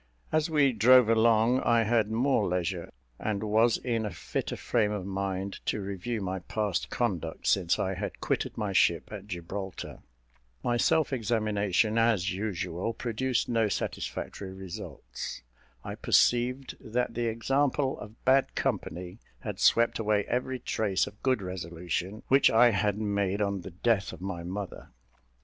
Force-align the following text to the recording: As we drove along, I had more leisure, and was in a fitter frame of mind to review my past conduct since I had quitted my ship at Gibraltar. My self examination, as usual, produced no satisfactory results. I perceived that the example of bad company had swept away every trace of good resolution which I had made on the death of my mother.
As 0.31 0.49
we 0.49 0.73
drove 0.73 1.09
along, 1.09 1.59
I 1.59 1.83
had 1.83 2.09
more 2.09 2.47
leisure, 2.47 2.91
and 3.19 3.43
was 3.43 3.77
in 3.77 4.03
a 4.03 4.09
fitter 4.09 4.55
frame 4.57 4.91
of 4.91 5.05
mind 5.05 5.59
to 5.67 5.79
review 5.79 6.21
my 6.21 6.39
past 6.39 6.89
conduct 6.89 7.45
since 7.45 7.77
I 7.77 7.93
had 7.93 8.19
quitted 8.19 8.57
my 8.57 8.73
ship 8.73 9.11
at 9.11 9.27
Gibraltar. 9.27 9.99
My 10.63 10.75
self 10.75 11.13
examination, 11.13 11.99
as 11.99 12.33
usual, 12.33 12.93
produced 12.93 13.47
no 13.47 13.67
satisfactory 13.67 14.51
results. 14.53 15.43
I 15.83 15.93
perceived 15.93 16.77
that 16.79 17.13
the 17.13 17.27
example 17.27 17.99
of 17.99 18.25
bad 18.25 18.55
company 18.55 19.19
had 19.41 19.59
swept 19.59 19.99
away 19.99 20.25
every 20.27 20.57
trace 20.57 21.05
of 21.05 21.21
good 21.21 21.43
resolution 21.43 22.23
which 22.27 22.49
I 22.49 22.71
had 22.71 22.97
made 22.97 23.39
on 23.39 23.61
the 23.61 23.69
death 23.69 24.13
of 24.13 24.19
my 24.19 24.41
mother. 24.41 24.87